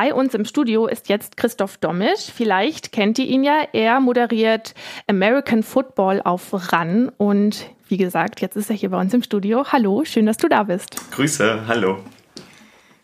[0.00, 2.30] Bei uns im Studio ist jetzt Christoph Dommisch.
[2.32, 3.66] Vielleicht kennt ihr ihn ja.
[3.72, 4.72] Er moderiert
[5.08, 7.10] American Football auf RAN.
[7.16, 9.64] Und wie gesagt, jetzt ist er hier bei uns im Studio.
[9.72, 11.10] Hallo, schön, dass du da bist.
[11.10, 11.98] Grüße, hallo.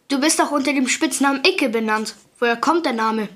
[0.06, 2.14] Du bist auch unter dem Spitznamen Icke benannt.
[2.38, 3.28] Woher kommt der Name?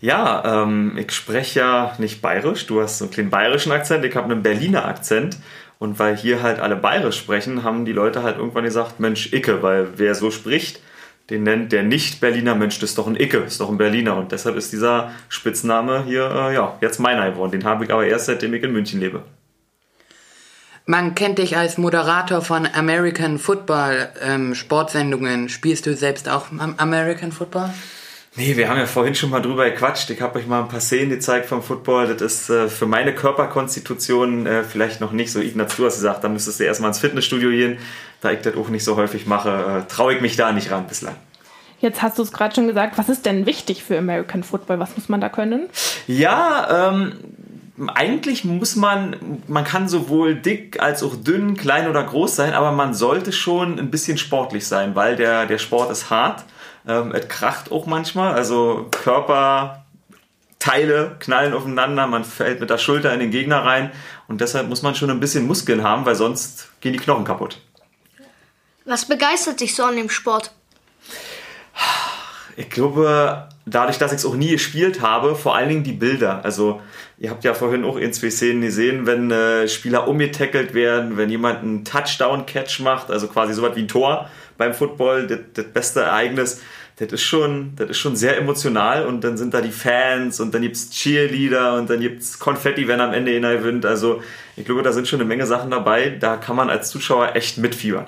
[0.00, 2.66] Ja, ähm, ich spreche ja nicht bayerisch.
[2.66, 5.36] Du hast so einen kleinen bayerischen Akzent, ich habe einen Berliner Akzent.
[5.78, 9.62] Und weil hier halt alle bayerisch sprechen, haben die Leute halt irgendwann gesagt, Mensch, Icke,
[9.62, 10.80] weil wer so spricht,
[11.30, 14.16] den nennt der Nicht-Berliner Mensch, das ist doch ein Icke, ist doch ein Berliner.
[14.16, 17.52] Und deshalb ist dieser Spitzname hier, äh, ja, jetzt meiner geworden.
[17.52, 19.22] Den habe ich aber erst seitdem ich in München lebe.
[20.88, 25.48] Man kennt dich als Moderator von American Football ähm, Sportsendungen.
[25.48, 27.70] Spielst du selbst auch American Football?
[28.38, 30.10] Nee, wir haben ja vorhin schon mal drüber gequatscht.
[30.10, 32.08] Ich habe euch mal ein paar Szenen gezeigt vom Football.
[32.08, 35.40] Das ist äh, für meine Körperkonstitution äh, vielleicht noch nicht so.
[35.40, 37.78] Ignaz, du hast gesagt, da müsstest du erstmal ins Fitnessstudio gehen.
[38.20, 40.86] Da ich das auch nicht so häufig mache, äh, traue ich mich da nicht ran
[40.86, 41.14] bislang.
[41.80, 42.98] Jetzt hast du es gerade schon gesagt.
[42.98, 44.80] Was ist denn wichtig für American Football?
[44.80, 45.68] Was muss man da können?
[46.06, 47.14] Ja, ähm,
[47.94, 52.72] eigentlich muss man, man kann sowohl dick als auch dünn, klein oder groß sein, aber
[52.72, 56.44] man sollte schon ein bisschen sportlich sein, weil der, der Sport ist hart.
[56.86, 59.86] Ähm, es kracht auch manchmal, also Körperteile
[61.18, 63.90] knallen aufeinander, man fällt mit der Schulter in den Gegner rein
[64.28, 67.60] und deshalb muss man schon ein bisschen Muskeln haben, weil sonst gehen die Knochen kaputt.
[68.84, 70.52] Was begeistert dich so an dem Sport?
[72.56, 76.44] Ich glaube, dadurch, dass ich es auch nie gespielt habe, vor allen Dingen die Bilder.
[76.44, 76.80] Also
[77.18, 81.28] ihr habt ja vorhin auch in zwei Szenen gesehen, wenn äh, Spieler umgetackelt werden, wenn
[81.28, 85.66] jemand einen Touchdown-Catch macht, also quasi so was wie ein Tor beim Football, das, das
[85.66, 86.62] beste Ereignis.
[86.98, 90.54] Das ist, schon, das ist schon sehr emotional und dann sind da die Fans und
[90.54, 93.84] dann gibt's Cheerleader und dann gibt's Konfetti, wenn am Ende einer gewinnt.
[93.84, 94.22] Also
[94.56, 97.58] ich glaube, da sind schon eine Menge Sachen dabei, da kann man als Zuschauer echt
[97.58, 98.06] mitfiebern.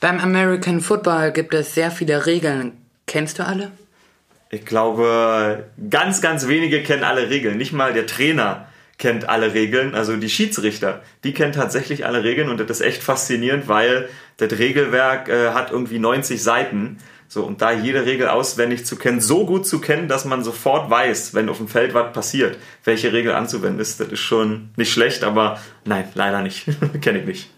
[0.00, 2.72] Beim American Football gibt es sehr viele Regeln.
[3.06, 3.70] Kennst du alle?
[4.50, 7.56] Ich glaube, ganz, ganz wenige kennen alle Regeln.
[7.56, 8.66] Nicht mal der Trainer
[9.00, 9.96] kennt alle Regeln.
[9.96, 14.56] Also die Schiedsrichter, die kennen tatsächlich alle Regeln und das ist echt faszinierend, weil das
[14.58, 16.98] Regelwerk äh, hat irgendwie 90 Seiten.
[17.26, 20.90] So, und da jede Regel auswendig zu kennen, so gut zu kennen, dass man sofort
[20.90, 24.92] weiß, wenn auf dem Feld was passiert, welche Regel anzuwenden ist, das ist schon nicht
[24.92, 26.66] schlecht, aber nein, leider nicht.
[27.00, 27.50] Kenne ich nicht.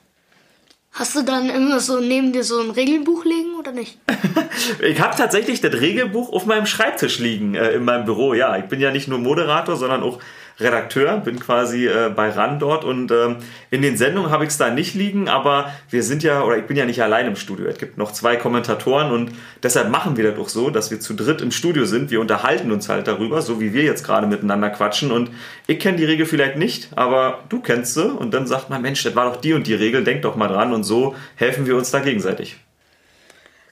[0.94, 3.98] Hast du dann immer so neben dir so ein Regelbuch liegen oder nicht?
[4.82, 8.34] ich habe tatsächlich das Regelbuch auf meinem Schreibtisch liegen äh, in meinem Büro.
[8.34, 10.18] Ja, ich bin ja nicht nur Moderator, sondern auch
[10.58, 13.36] Redakteur, bin quasi äh, bei RAN dort und ähm,
[13.70, 16.64] in den Sendungen habe ich es da nicht liegen, aber wir sind ja, oder ich
[16.64, 17.66] bin ja nicht allein im Studio.
[17.66, 19.32] Es gibt noch zwei Kommentatoren und
[19.62, 22.10] deshalb machen wir das auch so, dass wir zu dritt im Studio sind.
[22.10, 25.30] Wir unterhalten uns halt darüber, so wie wir jetzt gerade miteinander quatschen und
[25.66, 29.02] ich kenne die Regel vielleicht nicht, aber du kennst sie und dann sagt man, Mensch,
[29.02, 31.76] das war doch die und die Regel, denk doch mal dran und so helfen wir
[31.76, 32.56] uns da gegenseitig.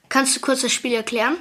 [0.09, 1.37] Kannst du kurz das Spiel erklären?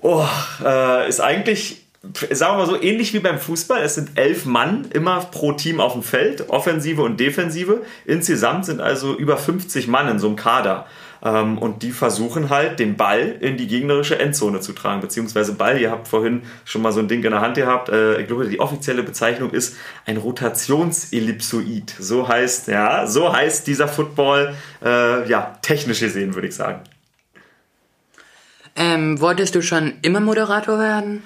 [0.00, 0.26] Oh,
[0.64, 3.82] äh, ist eigentlich sagen wir mal so, ähnlich wie beim Fußball.
[3.82, 7.82] Es sind elf Mann immer pro Team auf dem Feld, Offensive und Defensive.
[8.04, 10.86] Insgesamt sind also über 50 Mann in so einem Kader.
[11.24, 15.00] Ähm, und die versuchen halt, den Ball in die gegnerische Endzone zu tragen.
[15.00, 17.88] Beziehungsweise Ball, ihr habt vorhin schon mal so ein Ding in der Hand gehabt.
[17.88, 21.94] Äh, ich glaube, die offizielle Bezeichnung ist ein Rotationsellipsoid.
[22.00, 24.54] So heißt, ja, so heißt dieser Football,
[24.84, 26.80] äh, ja, technisch gesehen, würde ich sagen.
[28.74, 31.22] Ähm, wolltest du schon immer Moderator werden?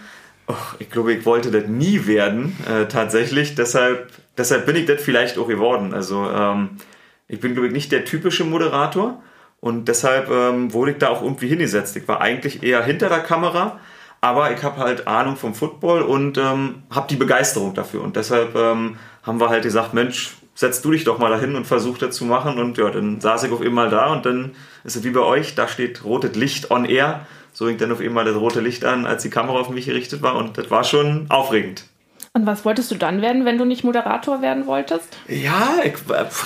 [0.49, 3.57] Oh, ich glaube, ich wollte das nie werden, äh, tatsächlich.
[3.57, 5.93] Deshalb, deshalb bin ich das vielleicht auch geworden.
[5.93, 6.71] Also ähm,
[7.27, 9.21] ich bin, glaube ich, nicht der typische Moderator
[9.61, 11.97] und deshalb ähm, wurde ich da auch irgendwie hingesetzt.
[11.97, 13.81] Ich war eigentlich eher hinter der Kamera,
[14.21, 18.03] aber ich habe halt Ahnung vom Football und ähm, habe die Begeisterung dafür.
[18.03, 21.67] Und deshalb ähm, haben wir halt gesagt, Mensch, setz du dich doch mal dahin und
[21.67, 22.59] versuch das zu machen.
[22.59, 24.53] Und ja, dann saß ich auf einmal da und dann
[24.84, 28.00] ist es wie bei euch, da steht rotes Licht on air so ging dann auf
[28.00, 30.84] einmal das rote Licht an, als die Kamera auf mich gerichtet war und das war
[30.84, 31.84] schon aufregend.
[32.34, 35.09] Und was wolltest du dann werden, wenn du nicht Moderator werden wolltest?
[35.27, 35.95] Ja, ich,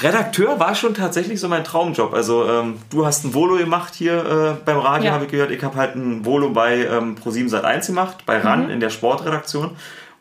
[0.04, 2.14] Redakteur war schon tatsächlich so mein Traumjob.
[2.14, 5.12] Also ähm, du hast ein Volo gemacht hier äh, beim Radio, ja.
[5.12, 5.50] habe ich gehört.
[5.50, 8.70] Ich habe halt ein Volo bei ähm, Pro7 Sat1 gemacht, bei RAN mhm.
[8.70, 9.72] in der Sportredaktion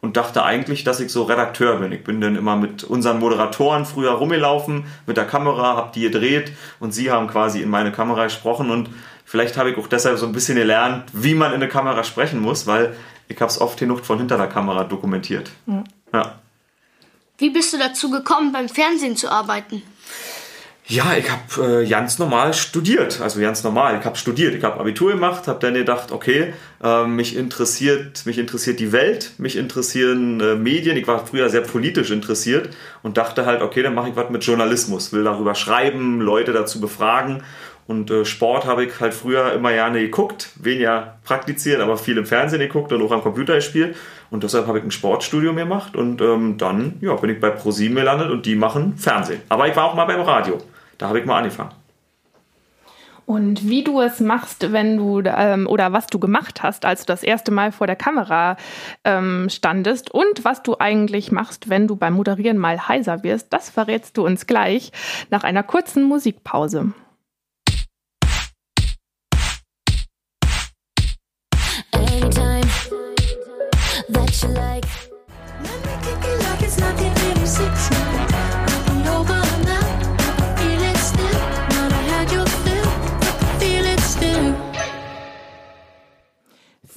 [0.02, 1.92] und dachte eigentlich, dass ich so Redakteur bin.
[1.92, 6.52] Ich bin dann immer mit unseren Moderatoren früher rumgelaufen, mit der Kamera, habe die gedreht
[6.80, 8.90] und sie haben quasi in meine Kamera gesprochen und
[9.30, 12.40] Vielleicht habe ich auch deshalb so ein bisschen gelernt, wie man in der Kamera sprechen
[12.40, 12.96] muss, weil
[13.28, 15.52] ich habe es oft genug von hinter der Kamera dokumentiert.
[15.68, 15.84] Mhm.
[16.12, 16.40] Ja.
[17.38, 19.84] Wie bist du dazu gekommen, beim Fernsehen zu arbeiten?
[20.88, 24.00] Ja, ich habe äh, ganz normal studiert, also ganz normal.
[24.00, 28.40] Ich habe studiert, ich habe Abitur gemacht, habe dann gedacht, okay, äh, mich interessiert, mich
[28.40, 30.98] interessiert die Welt, mich interessieren äh, Medien.
[30.98, 34.44] Ich war früher sehr politisch interessiert und dachte halt, okay, dann mache ich was mit
[34.44, 37.44] Journalismus, will darüber schreiben, Leute dazu befragen
[37.90, 42.26] Und äh, Sport habe ich halt früher immer gerne geguckt, weniger praktiziert, aber viel im
[42.28, 43.96] Fernsehen geguckt und auch am Computer gespielt.
[44.30, 47.96] Und deshalb habe ich ein Sportstudium gemacht und ähm, dann ja, bin ich bei ProSieben
[47.96, 49.42] gelandet und die machen Fernsehen.
[49.50, 50.60] Aber ich war auch mal beim Radio.
[51.00, 51.72] Da habe ich mal angefangen.
[53.26, 57.14] Und wie du es machst, wenn du ähm, oder was du gemacht hast, als du
[57.14, 58.56] das erste Mal vor der Kamera
[59.04, 63.72] ähm, standest und was du eigentlich machst, wenn du beim Moderieren mal heiser wirst, das
[63.72, 64.92] verrätst du uns gleich
[65.32, 66.94] nach einer kurzen Musikpause.
[74.10, 74.86] That you like.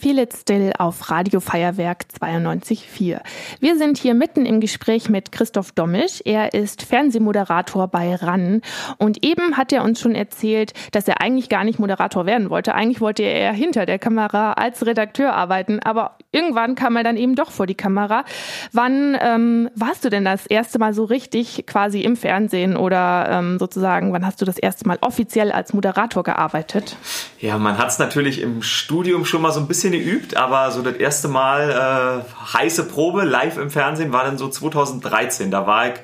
[0.03, 3.21] Feel It Still auf Radio Feuerwerk 92.4.
[3.61, 6.21] Wir sind hier mitten im Gespräch mit Christoph Dommisch.
[6.25, 8.63] Er ist Fernsehmoderator bei RAN.
[8.99, 12.75] Und eben hat er uns schon erzählt, dass er eigentlich gar nicht Moderator werden wollte.
[12.75, 15.79] Eigentlich wollte er hinter der Kamera als Redakteur arbeiten.
[15.79, 18.25] Aber irgendwann kam er dann eben doch vor die Kamera.
[18.73, 23.61] Wann ähm, warst du denn das erste Mal so richtig quasi im Fernsehen oder ähm,
[23.61, 26.97] sozusagen, wann hast du das erste Mal offiziell als Moderator gearbeitet?
[27.39, 30.71] Ja, man hat es natürlich im Studium schon mal so ein bisschen bisschen geübt, aber
[30.71, 35.51] so das erste Mal äh, heiße Probe live im Fernsehen war dann so 2013.
[35.51, 35.95] Da war ich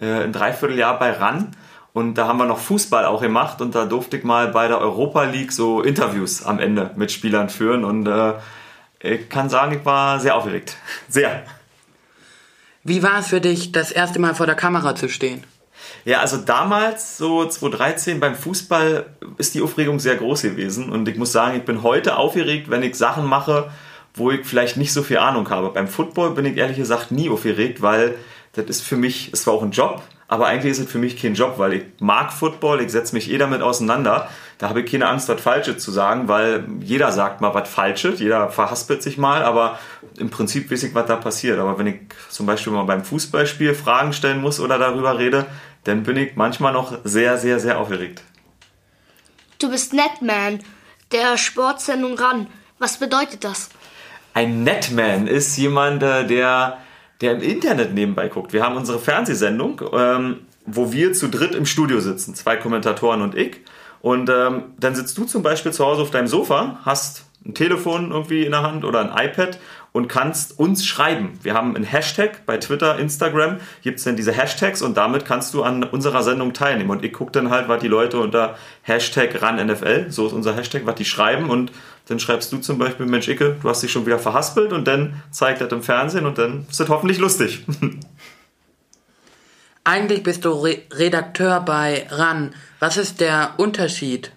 [0.00, 1.56] äh, ein Dreivierteljahr bei RAN
[1.92, 4.80] und da haben wir noch Fußball auch gemacht und da durfte ich mal bei der
[4.80, 8.34] Europa League so Interviews am Ende mit Spielern führen und äh,
[9.00, 10.76] ich kann sagen, ich war sehr aufgeregt.
[11.08, 11.44] Sehr.
[12.82, 15.44] Wie war es für dich, das erste Mal vor der Kamera zu stehen?
[16.04, 19.06] Ja, also damals, so 2013 beim Fußball,
[19.36, 20.90] ist die Aufregung sehr groß gewesen.
[20.90, 23.70] Und ich muss sagen, ich bin heute aufgeregt, wenn ich Sachen mache,
[24.14, 25.70] wo ich vielleicht nicht so viel Ahnung habe.
[25.70, 28.14] Beim Football bin ich ehrlich gesagt nie aufgeregt, weil
[28.52, 31.20] das ist für mich, es war auch ein Job, aber eigentlich ist es für mich
[31.20, 34.28] kein Job, weil ich mag Football, ich setze mich eh damit auseinander.
[34.58, 38.18] Da habe ich keine Angst, was Falsches zu sagen, weil jeder sagt mal was Falsches,
[38.18, 39.78] jeder verhaspelt sich mal, aber
[40.18, 41.58] im Prinzip weiß ich, was da passiert.
[41.58, 45.46] Aber wenn ich zum Beispiel mal beim Fußballspiel Fragen stellen muss oder darüber rede,
[45.84, 48.22] dann bin ich manchmal noch sehr, sehr, sehr aufgeregt.
[49.60, 50.60] Du bist Netman,
[51.12, 52.48] der Sportsendung ran.
[52.80, 53.70] Was bedeutet das?
[54.34, 56.78] Ein Netman ist jemand, äh, der
[57.20, 58.52] der im Internet nebenbei guckt.
[58.52, 63.34] Wir haben unsere Fernsehsendung, ähm, wo wir zu dritt im Studio sitzen, zwei Kommentatoren und
[63.34, 63.60] ich.
[64.08, 68.10] Und ähm, dann sitzt du zum Beispiel zu Hause auf deinem Sofa, hast ein Telefon
[68.10, 69.58] irgendwie in der Hand oder ein iPad
[69.92, 71.38] und kannst uns schreiben.
[71.42, 75.52] Wir haben einen Hashtag bei Twitter, Instagram, gibt es dann diese Hashtags und damit kannst
[75.52, 76.88] du an unserer Sendung teilnehmen.
[76.88, 80.86] Und ich gucke dann halt, was die Leute unter Hashtag RanNFL, so ist unser Hashtag,
[80.86, 81.70] was die schreiben und
[82.06, 85.22] dann schreibst du zum Beispiel, Mensch Icke, du hast dich schon wieder verhaspelt und dann
[85.30, 87.66] zeigt das im Fernsehen und dann ist das hoffentlich lustig.
[89.88, 92.54] Eigentlich bist du Re Redakteur bei RAN.
[92.78, 94.32] Was ist der Unterschied?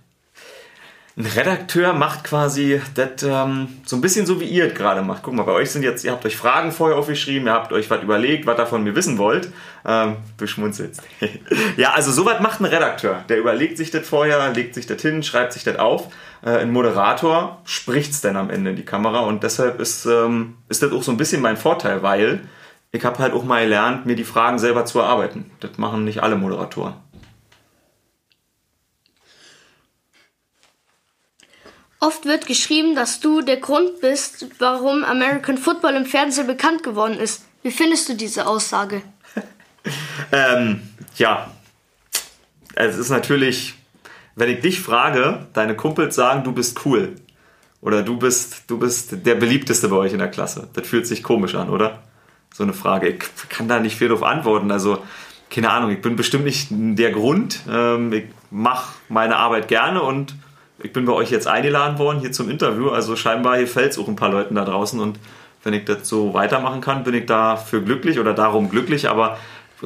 [1.18, 5.24] Ein Redakteur macht quasi das ähm, so ein bisschen so, wie ihr es gerade macht.
[5.24, 7.90] Guck mal, bei euch sind jetzt, ihr habt euch Fragen vorher aufgeschrieben, ihr habt euch
[7.90, 9.50] was überlegt, was ihr von mir wissen wollt.
[9.86, 11.04] Ähm, du schmunzelst.
[11.76, 13.26] ja, also sowas macht ein Redakteur.
[13.28, 16.08] Der überlegt sich das vorher, legt sich das hin, schreibt sich das auf.
[16.46, 20.56] Äh, ein Moderator spricht es dann am Ende in die Kamera und deshalb ist, ähm,
[20.70, 22.40] ist das auch so ein bisschen mein Vorteil, weil
[22.92, 25.50] ich habe halt auch mal gelernt, mir die Fragen selber zu erarbeiten.
[25.60, 26.96] Das machen nicht alle Moderatoren.
[32.00, 37.18] Oft wird geschrieben, dass du der Grund bist, warum American Football im Fernsehen bekannt geworden
[37.18, 37.46] ist.
[37.62, 39.04] Wie findest du diese Aussage?
[40.32, 40.82] ähm,
[41.16, 41.52] ja,
[42.74, 43.76] es ist natürlich,
[44.36, 47.16] wenn ich dich frage, deine Kumpels sagen, du bist cool.
[47.82, 50.70] Oder du bist, du bist der beliebteste bei euch in der Klasse.
[50.74, 52.02] Das fühlt sich komisch an, oder?
[52.54, 53.10] So eine Frage.
[53.10, 54.72] Ich kann da nicht viel drauf antworten.
[54.72, 55.00] Also,
[55.50, 57.62] keine Ahnung, ich bin bestimmt nicht der Grund.
[57.70, 60.36] Ähm, ich mache meine Arbeit gerne und
[60.84, 64.00] ich bin bei euch jetzt eingeladen worden hier zum Interview, also scheinbar hier fällt es
[64.00, 65.20] auch ein paar Leuten da draußen und
[65.64, 69.38] wenn ich das so weitermachen kann, bin ich dafür glücklich oder darum glücklich, aber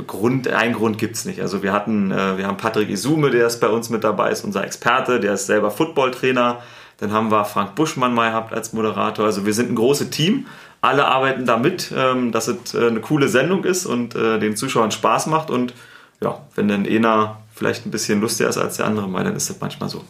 [0.07, 1.41] Grund, ein Grund gibt es nicht.
[1.41, 4.43] Also wir hatten, äh, wir haben Patrick Isume, der ist bei uns mit dabei, ist
[4.43, 6.62] unser Experte, der ist selber Footballtrainer.
[6.98, 9.25] Dann haben wir Frank Buschmann mal gehabt als Moderator.
[9.25, 10.48] Also wir sind ein großes Team.
[10.86, 14.56] Alle arbeiten da mit, ähm, dass es äh, eine coole Sendung ist und äh, den
[14.56, 15.50] Zuschauern Spaß macht.
[15.50, 15.74] Und
[16.22, 19.50] ja, wenn dann einer vielleicht ein bisschen lustiger ist als der andere mal, dann ist
[19.50, 20.06] das manchmal so.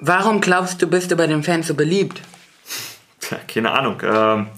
[0.00, 2.20] Warum glaubst du, bist du bei den Fans so beliebt?
[3.20, 4.02] Tja, keine Ahnung.
[4.02, 4.48] Ähm,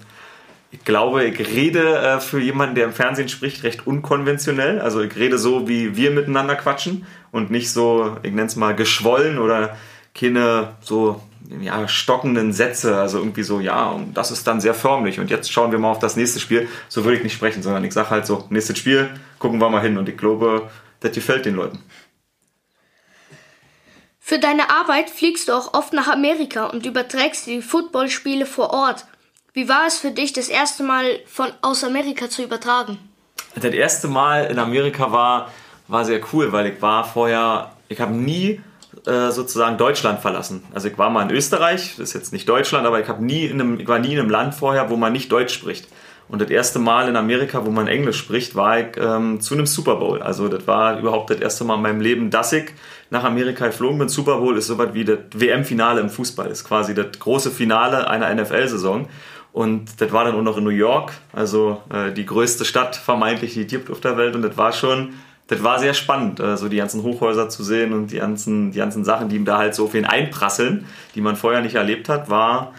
[0.70, 4.80] ich glaube, ich rede äh, für jemanden, der im Fernsehen spricht, recht unkonventionell.
[4.80, 8.74] Also ich rede so, wie wir miteinander quatschen und nicht so, ich nenne es mal,
[8.74, 9.76] geschwollen oder
[10.14, 11.20] keine so
[11.60, 12.96] ja, stockenden Sätze.
[12.96, 15.20] Also irgendwie so, ja, und das ist dann sehr förmlich.
[15.20, 16.68] Und jetzt schauen wir mal auf das nächste Spiel.
[16.88, 19.82] So würde ich nicht sprechen, sondern ich sage halt so, nächstes Spiel, gucken wir mal
[19.82, 19.98] hin.
[19.98, 20.70] Und ich glaube,
[21.00, 21.82] das gefällt den Leuten.
[24.20, 29.04] Für deine Arbeit fliegst du auch oft nach Amerika und überträgst die Footballspiele vor Ort.
[29.52, 32.98] Wie war es für dich, das erste Mal von, aus Amerika zu übertragen?
[33.54, 35.50] Das erste Mal in Amerika war,
[35.88, 38.60] war sehr cool, weil ich war vorher, ich habe nie
[39.06, 40.62] äh, sozusagen Deutschland verlassen.
[40.72, 43.60] Also ich war mal in Österreich, das ist jetzt nicht Deutschland, aber ich, nie in
[43.60, 45.88] einem, ich war nie in einem Land vorher, wo man nicht Deutsch spricht.
[46.28, 49.66] Und das erste Mal in Amerika, wo man Englisch spricht, war ich ähm, zu einem
[49.66, 50.22] Super Bowl.
[50.22, 52.72] Also das war überhaupt das erste Mal in meinem Leben, dass ich
[53.10, 54.08] nach Amerika geflogen bin.
[54.08, 56.50] Super Bowl ist so was wie das WM-Finale im Fußball.
[56.50, 59.08] Ist quasi das große Finale einer NFL-Saison.
[59.52, 63.52] Und das war dann auch noch in New York, also äh, die größte Stadt vermeintlich,
[63.52, 64.34] die es gibt auf der Welt.
[64.34, 65.10] Und das war schon,
[65.48, 68.78] das war sehr spannend, äh, so die ganzen Hochhäuser zu sehen und die ganzen, die
[68.78, 72.08] ganzen Sachen, die ihm da halt so auf ihn einprasseln, die man vorher nicht erlebt
[72.08, 72.72] hat, war,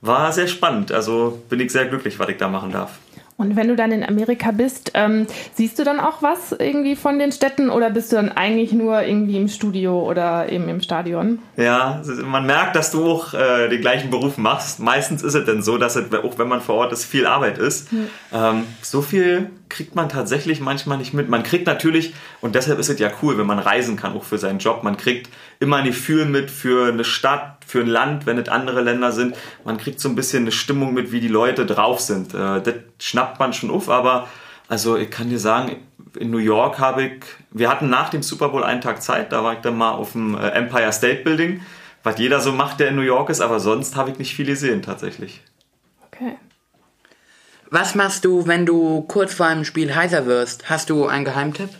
[0.00, 0.92] war sehr spannend.
[0.92, 2.98] Also bin ich sehr glücklich, was ich da machen darf.
[3.40, 7.18] Und wenn du dann in Amerika bist, ähm, siehst du dann auch was irgendwie von
[7.18, 11.38] den Städten oder bist du dann eigentlich nur irgendwie im Studio oder eben im Stadion?
[11.56, 14.78] Ja, man merkt, dass du auch äh, den gleichen Beruf machst.
[14.78, 17.56] Meistens ist es denn so, dass es, auch wenn man vor Ort ist, viel Arbeit
[17.56, 17.90] ist.
[17.90, 18.08] Hm.
[18.30, 21.30] Ähm, so viel kriegt man tatsächlich manchmal nicht mit.
[21.30, 22.12] Man kriegt natürlich,
[22.42, 24.98] und deshalb ist es ja cool, wenn man reisen kann, auch für seinen Job, man
[24.98, 29.12] kriegt immer ein Gefühl mit für eine Stadt, für ein Land, wenn es andere Länder
[29.12, 29.34] sind.
[29.64, 32.34] Man kriegt so ein bisschen eine Stimmung mit, wie die Leute drauf sind.
[32.34, 34.28] Äh, das schnappt man schon auf, aber
[34.68, 35.76] also ich kann dir sagen,
[36.18, 39.42] in New York habe ich, wir hatten nach dem Super Bowl einen Tag Zeit, da
[39.44, 41.62] war ich dann mal auf dem äh, Empire State Building,
[42.02, 44.46] was jeder so macht, der in New York ist, aber sonst habe ich nicht viel
[44.46, 45.42] gesehen tatsächlich.
[46.06, 46.36] Okay.
[47.72, 50.68] Was machst du, wenn du kurz vor einem Spiel heiser wirst?
[50.68, 51.70] Hast du einen Geheimtipp?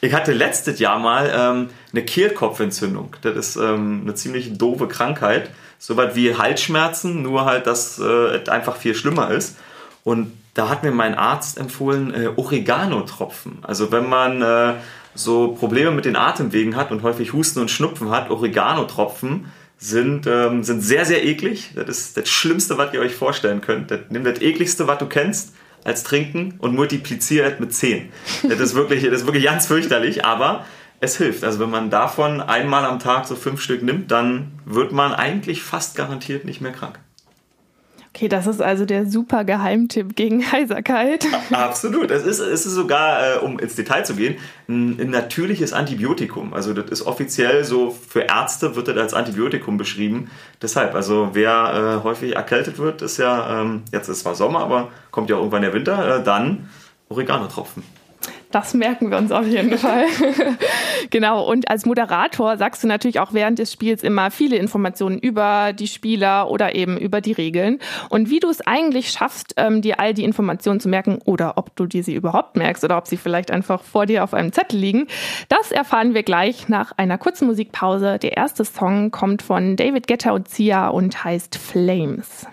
[0.00, 3.14] Ich hatte letztes Jahr mal ähm, eine Kehlkopfentzündung.
[3.20, 5.50] Das ist ähm, eine ziemlich doofe Krankheit.
[5.78, 9.58] Soweit wie Halsschmerzen, nur halt, dass äh, es einfach viel schlimmer ist.
[10.04, 13.58] Und da hat mir mein Arzt empfohlen, äh, Oregano-Tropfen.
[13.60, 14.74] Also wenn man äh,
[15.14, 19.52] so Probleme mit den Atemwegen hat und häufig Husten und Schnupfen hat, Oregano-Tropfen
[19.84, 21.70] sind, ähm, sind sehr, sehr eklig.
[21.74, 23.90] Das ist das Schlimmste, was ihr euch vorstellen könnt.
[23.90, 28.08] Das, nimm das ekligste, was du kennst, als Trinken und multipliziert mit 10.
[28.48, 30.64] Das ist wirklich, das ist wirklich ganz fürchterlich, aber
[31.00, 31.44] es hilft.
[31.44, 35.62] Also wenn man davon einmal am Tag so fünf Stück nimmt, dann wird man eigentlich
[35.62, 36.98] fast garantiert nicht mehr krank.
[38.14, 41.26] Okay, das ist also der super Geheimtipp gegen Heiserkeit.
[41.50, 42.12] Absolut.
[42.12, 44.36] Es ist, ist sogar, äh, um ins Detail zu gehen,
[44.68, 46.54] ein, ein, natürliches Antibiotikum.
[46.54, 50.30] Also das ist offiziell so, für Ärzte wird das als Antibiotikum beschrieben.
[50.62, 54.92] Deshalb, also wer äh, häufig erkältet wird, ist ja, ähm, jetzt ist zwar Sommer, aber
[55.10, 56.68] kommt ja irgendwann der Winter, äh, dann
[57.08, 57.82] Oregano-Tropfen.
[58.54, 60.04] Das merken wir uns auf jeden Fall.
[61.10, 61.44] genau.
[61.44, 65.88] Und als Moderator sagst du natürlich auch während des Spiels immer viele Informationen über die
[65.88, 67.80] Spieler oder eben über die Regeln.
[68.10, 71.74] Und wie du es eigentlich schaffst, ähm, dir all die Informationen zu merken oder ob
[71.74, 74.78] du dir sie überhaupt merkst oder ob sie vielleicht einfach vor dir auf einem Zettel
[74.78, 75.08] liegen,
[75.48, 78.20] das erfahren wir gleich nach einer kurzen Musikpause.
[78.20, 82.46] Der erste Song kommt von David Guetta und Sia und heißt Flames.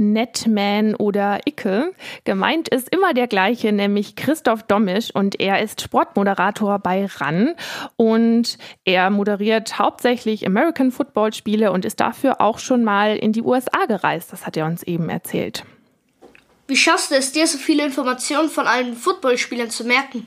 [0.00, 1.92] Netman oder Icke.
[2.24, 7.54] Gemeint ist immer der gleiche, nämlich Christoph Dommisch und er ist Sportmoderator bei RAN
[7.96, 13.42] und er moderiert hauptsächlich American Football Spiele und ist dafür auch schon mal in die
[13.42, 14.32] USA gereist.
[14.32, 15.64] Das hat er uns eben erzählt.
[16.66, 20.26] Wie schaffst du es dir, so viele Informationen von allen Footballspielern zu merken?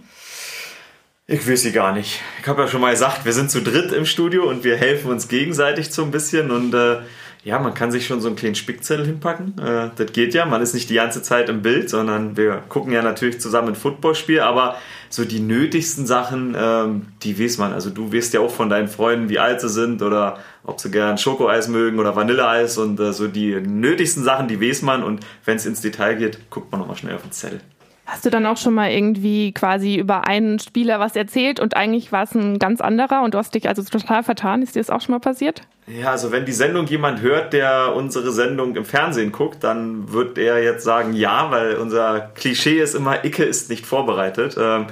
[1.26, 2.20] Ich will sie gar nicht.
[2.42, 5.10] Ich habe ja schon mal gesagt, wir sind zu dritt im Studio und wir helfen
[5.10, 6.98] uns gegenseitig so ein bisschen und äh,
[7.44, 9.58] ja, man kann sich schon so einen kleinen Spickzettel hinpacken.
[9.60, 10.46] Äh, das geht ja.
[10.46, 13.76] Man ist nicht die ganze Zeit im Bild, sondern wir gucken ja natürlich zusammen ein
[13.76, 14.40] Footballspiel.
[14.40, 14.78] Aber
[15.10, 17.74] so die nötigsten Sachen, ähm, die weiß man.
[17.74, 20.90] Also du weißt ja auch von deinen Freunden, wie alt sie sind oder ob sie
[20.90, 22.78] gern Schokoeis mögen oder Vanilleeis.
[22.78, 25.04] Und äh, so die nötigsten Sachen, die weiß man.
[25.04, 27.60] Und wenn es ins Detail geht, guckt man nochmal schnell auf den Zettel.
[28.06, 32.12] Hast du dann auch schon mal irgendwie quasi über einen Spieler was erzählt und eigentlich
[32.12, 34.62] war es ein ganz anderer und du hast dich also total vertan?
[34.62, 35.62] Ist dir das auch schon mal passiert?
[35.88, 40.38] Ja, also wenn die Sendung jemand hört, der unsere Sendung im Fernsehen guckt, dann wird
[40.38, 44.58] er jetzt sagen ja, weil unser Klischee ist immer, Icke ist nicht vorbereitet.
[44.60, 44.88] Ähm,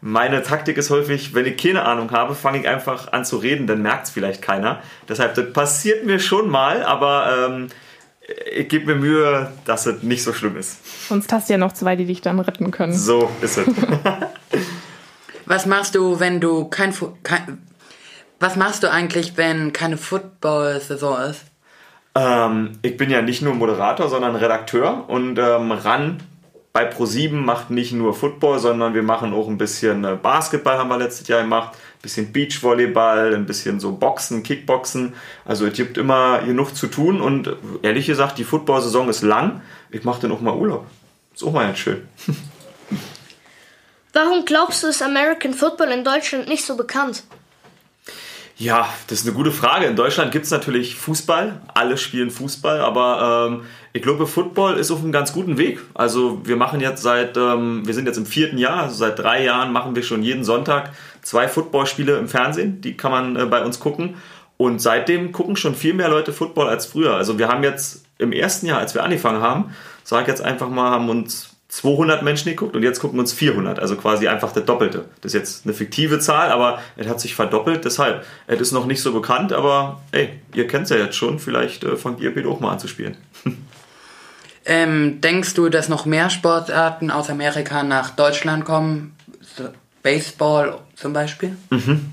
[0.00, 3.66] meine Taktik ist häufig, wenn ich keine Ahnung habe, fange ich einfach an zu reden,
[3.66, 4.82] dann merkt es vielleicht keiner.
[5.08, 7.68] Deshalb, das passiert mir schon mal, aber ähm,
[8.52, 11.08] ich gebe mir Mühe, dass es nicht so schlimm ist.
[11.08, 12.92] Sonst hast du ja noch zwei, die dich dann retten können.
[12.92, 13.66] So ist es.
[15.46, 17.58] Was machst du, wenn du kein, Fu kein
[18.40, 21.44] Was machst du eigentlich, wenn keine Football-Saison ist?
[22.14, 26.22] Ähm, ich bin ja nicht nur Moderator, sondern Redakteur und ähm, RAN
[26.72, 30.88] bei Pro7 macht nicht nur Football, sondern wir machen auch ein bisschen äh, Basketball, haben
[30.88, 35.14] wir letztes Jahr gemacht, bisschen Beachvolleyball, ein bisschen so Boxen, Kickboxen.
[35.44, 39.62] Also es gibt immer genug zu tun und ehrlich gesagt, die Football-Saison ist lang.
[39.90, 40.86] Ich mache dann auch mal Urlaub.
[41.34, 42.06] Ist auch mal ganz schön.
[44.12, 47.24] Warum glaubst du, ist American Football in Deutschland nicht so bekannt?
[48.56, 49.86] Ja, das ist eine gute Frage.
[49.86, 51.60] In Deutschland gibt es natürlich Fußball.
[51.74, 55.80] Alle spielen Fußball, aber ähm, ich glaube, Football ist auf einem ganz guten Weg.
[55.94, 59.42] Also wir machen jetzt seit, ähm, wir sind jetzt im vierten Jahr, also seit drei
[59.42, 60.92] Jahren machen wir schon jeden Sonntag
[61.24, 62.80] zwei Footballspiele im Fernsehen.
[62.80, 64.16] Die kann man äh, bei uns gucken.
[64.56, 67.14] Und seitdem gucken schon viel mehr Leute Football als früher.
[67.16, 70.90] Also wir haben jetzt im ersten Jahr, als wir angefangen haben, ich jetzt einfach mal,
[70.90, 75.06] haben uns 200 Menschen geguckt und jetzt gucken uns 400, also quasi einfach der Doppelte.
[75.22, 78.24] Das ist jetzt eine fiktive Zahl, aber es hat sich verdoppelt, deshalb.
[78.46, 81.82] Es ist noch nicht so bekannt, aber ey, ihr kennt es ja jetzt schon, vielleicht
[81.82, 83.16] äh, fangt ihr Bild auch mal an zu spielen.
[84.66, 89.14] Ähm, denkst du, dass noch mehr Sportarten aus Amerika nach Deutschland kommen?
[90.04, 91.56] Baseball zum Beispiel?
[91.70, 92.12] Mhm.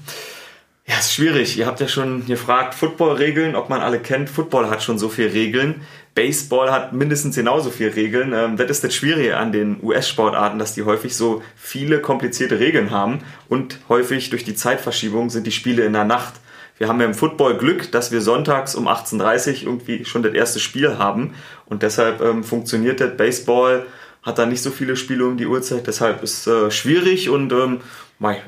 [0.88, 1.58] Ja, ist schwierig.
[1.58, 4.30] Ihr habt ja schon gefragt, Football-Regeln, ob man alle kennt.
[4.30, 5.82] Football hat schon so viele Regeln.
[6.16, 8.34] Baseball hat mindestens genauso viele Regeln.
[8.34, 12.92] Ähm, das ist das Schwierige an den US-Sportarten, dass die häufig so viele komplizierte Regeln
[12.92, 13.20] haben
[13.50, 16.36] und häufig durch die Zeitverschiebung sind die Spiele in der Nacht.
[16.78, 20.34] Wir haben ja im Football Glück, dass wir sonntags um 18.30 Uhr irgendwie schon das
[20.34, 23.86] erste Spiel haben und deshalb ähm, funktioniert das Baseball,
[24.24, 27.52] hat da nicht so viele Spiele um die Uhrzeit, deshalb ist es äh, schwierig und
[27.52, 27.82] ähm,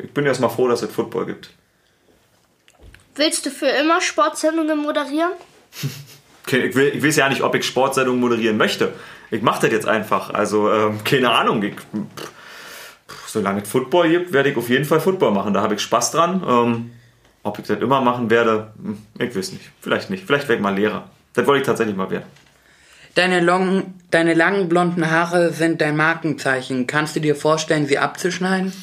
[0.03, 1.49] ich bin erstmal froh, dass es Football gibt.
[3.15, 5.31] Willst du für immer Sportsendungen moderieren?
[6.47, 8.93] ich, will, ich weiß ja nicht, ob ich Sportsendungen moderieren möchte.
[9.31, 10.31] Ich mache das jetzt einfach.
[10.31, 11.61] Also, ähm, keine Ahnung.
[11.63, 12.31] Ich, pff,
[13.27, 15.53] solange es Football gibt, werde ich auf jeden Fall Football machen.
[15.53, 16.43] Da habe ich Spaß dran.
[16.47, 16.91] Ähm,
[17.43, 19.69] ob ich das immer machen werde, hm, ich weiß nicht.
[19.81, 20.25] Vielleicht nicht.
[20.25, 21.09] Vielleicht werde ich mal Lehrer.
[21.33, 22.25] Das wollte ich tatsächlich mal werden.
[23.15, 26.87] Deine, long, deine langen blonden Haare sind dein Markenzeichen.
[26.87, 28.73] Kannst du dir vorstellen, sie abzuschneiden?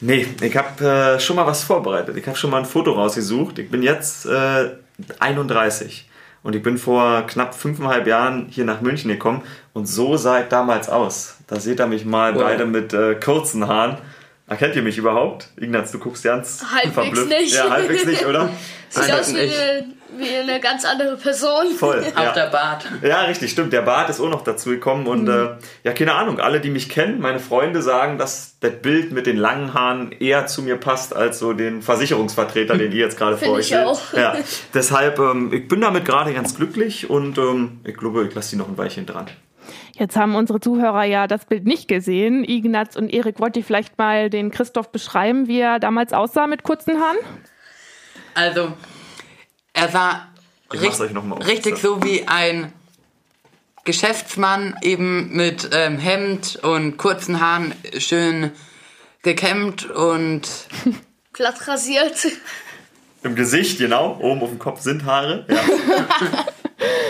[0.00, 2.16] Nee, ich habe äh, schon mal was vorbereitet.
[2.16, 3.58] Ich habe schon mal ein Foto rausgesucht.
[3.58, 4.70] Ich bin jetzt äh,
[5.18, 6.08] 31
[6.42, 10.48] und ich bin vor knapp fünfeinhalb Jahren hier nach München gekommen und so sah ich
[10.48, 11.36] damals aus.
[11.46, 12.42] Da seht ihr mich mal wow.
[12.42, 13.98] beide mit äh, kurzen Haaren.
[14.46, 15.48] Erkennt ihr mich überhaupt?
[15.56, 17.28] Ignaz, du guckst ganz halbwegs verblüfft.
[17.28, 17.54] nicht.
[17.54, 18.50] Ja, halbwegs nicht, oder?
[18.90, 19.86] Sieht aus wie eine,
[20.18, 21.68] wie eine, ganz andere Person.
[21.76, 22.04] Voll.
[22.14, 22.32] Auch ja.
[22.32, 22.84] der Bart.
[23.02, 23.72] Ja, richtig, stimmt.
[23.72, 25.06] Der Bart ist auch noch dazu gekommen.
[25.06, 25.30] Und mhm.
[25.30, 25.48] äh,
[25.82, 29.38] ja, keine Ahnung, alle, die mich kennen, meine Freunde sagen, dass das Bild mit den
[29.38, 33.54] langen Haaren eher zu mir passt als so den Versicherungsvertreter, den ihr jetzt gerade vor
[33.54, 33.78] euch seht.
[33.78, 34.12] Auch.
[34.12, 34.36] Ja,
[34.74, 38.56] deshalb, ähm, ich bin damit gerade ganz glücklich und ähm, ich glaube, ich lasse die
[38.56, 39.26] noch ein Weilchen dran.
[39.96, 42.44] Jetzt haben unsere Zuhörer ja das Bild nicht gesehen.
[42.44, 46.64] Ignaz und Erik, wollt ihr vielleicht mal den Christoph beschreiben, wie er damals aussah mit
[46.64, 47.18] kurzen Haaren?
[48.34, 48.72] Also,
[49.72, 50.28] er sah
[50.72, 52.72] richt richtig so wie ein
[53.84, 58.50] Geschäftsmann, eben mit ähm, Hemd und kurzen Haaren, schön
[59.22, 60.48] gekämmt und
[61.32, 62.26] glatt rasiert.
[63.22, 64.18] Im Gesicht, genau.
[64.20, 65.46] Oben auf dem Kopf sind Haare.
[65.48, 65.56] Ja.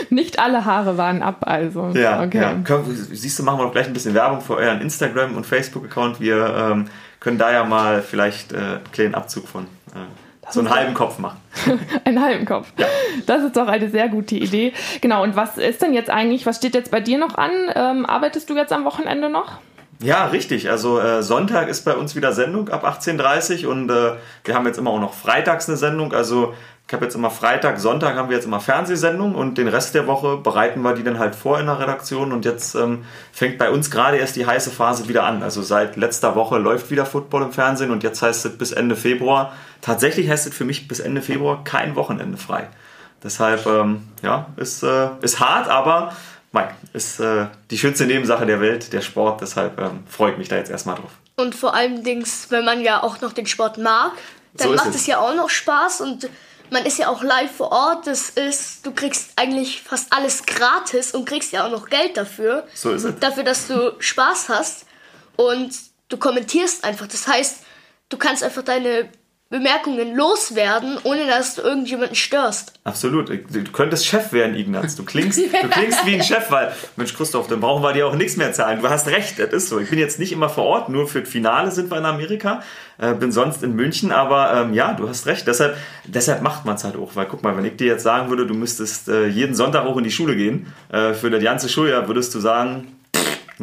[0.10, 1.90] Nicht alle Haare waren ab, also.
[1.94, 2.40] Ja, okay.
[2.40, 2.82] ja.
[3.12, 6.20] Siehst du, machen wir noch gleich ein bisschen Werbung für euren Instagram- und Facebook-Account.
[6.20, 6.86] Wir ähm,
[7.20, 9.64] können da ja mal vielleicht äh, einen kleinen Abzug von.
[9.94, 9.98] Äh,
[10.50, 11.40] so einen halben Kopf machen.
[12.04, 12.70] einen halben Kopf.
[12.76, 12.86] Ja.
[13.26, 14.72] Das ist doch eine sehr gute Idee.
[15.00, 17.50] Genau, und was ist denn jetzt eigentlich, was steht jetzt bei dir noch an?
[17.74, 19.58] Ähm, arbeitest du jetzt am Wochenende noch?
[20.00, 20.70] Ja, richtig.
[20.70, 24.12] Also äh, Sonntag ist bei uns wieder Sendung ab 18.30 Uhr und äh,
[24.44, 26.12] wir haben jetzt immer auch noch freitags eine Sendung.
[26.12, 26.54] Also
[26.86, 30.06] ich habe jetzt immer Freitag, Sonntag haben wir jetzt immer Fernsehsendung und den Rest der
[30.06, 33.70] Woche bereiten wir die dann halt vor in der Redaktion und jetzt ähm, fängt bei
[33.70, 35.42] uns gerade erst die heiße Phase wieder an.
[35.42, 38.96] Also seit letzter Woche läuft wieder Football im Fernsehen und jetzt heißt es bis Ende
[38.96, 39.54] Februar.
[39.80, 42.68] Tatsächlich heißt es für mich bis Ende Februar kein Wochenende frei.
[43.22, 46.12] Deshalb, ähm, ja, ist, äh, ist hart, aber
[46.52, 49.40] Mike, ist äh, die schönste Nebensache der Welt, der Sport.
[49.40, 51.12] Deshalb ähm, freue ich mich da jetzt erstmal drauf.
[51.36, 54.12] Und vor allem, wenn man ja auch noch den Sport mag,
[54.52, 54.96] dann so macht es.
[54.96, 56.28] es ja auch noch Spaß und
[56.74, 58.06] man ist ja auch live vor Ort.
[58.06, 62.66] Das ist, du kriegst eigentlich fast alles gratis und kriegst ja auch noch Geld dafür.
[62.74, 63.18] So ist es.
[63.20, 64.84] Dafür, dass du Spaß hast
[65.36, 65.72] und
[66.08, 67.06] du kommentierst einfach.
[67.06, 67.60] Das heißt,
[68.08, 69.08] du kannst einfach deine
[69.54, 72.72] Bemerkungen loswerden, ohne dass du irgendjemanden störst.
[72.82, 73.28] Absolut.
[73.28, 74.96] Du könntest Chef werden, Ignaz.
[74.96, 78.16] Du klingst, du klingst wie ein Chef, weil, Mensch, Christoph, dann brauchen wir dir auch
[78.16, 78.82] nichts mehr zahlen.
[78.82, 79.78] Du hast recht, das ist so.
[79.78, 82.64] Ich bin jetzt nicht immer vor Ort, nur für das Finale sind wir in Amerika,
[82.98, 85.46] äh, bin sonst in München, aber ähm, ja, du hast recht.
[85.46, 88.30] Deshalb, deshalb macht man es halt auch, weil guck mal, wenn ich dir jetzt sagen
[88.30, 91.68] würde, du müsstest äh, jeden Sonntag auch in die Schule gehen, äh, für das ganze
[91.68, 92.93] Schuljahr, würdest du sagen,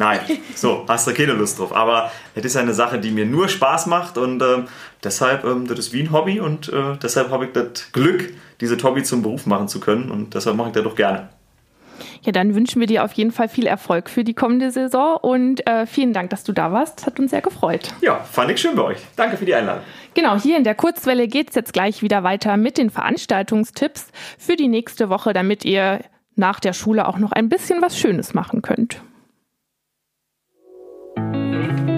[0.02, 0.20] Nein,
[0.56, 1.76] so, hast du keine Lust drauf.
[1.76, 4.64] Aber es ist eine Sache, die mir nur Spaß macht und äh,
[5.04, 8.82] deshalb, ähm, das ist wie ein Hobby und äh, deshalb habe ich das Glück, diese
[8.82, 11.30] Hobby zum Beruf machen zu können und deshalb mache ich das doch gerne.
[12.24, 15.68] Ja, dann wünschen wir dir auf jeden Fall viel Erfolg für die kommende Saison und
[15.68, 16.98] äh, vielen Dank, dass du da warst.
[16.98, 17.94] Das hat uns sehr gefreut.
[18.02, 18.98] Ja, fand ich schön bei euch.
[19.16, 19.84] Danke für die Einladung.
[20.16, 24.08] Genau, hier in der Kurzwelle geht es jetzt gleich wieder weiter mit den Veranstaltungstipps
[24.40, 26.00] für die nächste Woche, damit ihr
[26.36, 29.00] nach der Schule auch noch ein bisschen was Schönes machen könnt.
[31.52, 31.91] Thank you.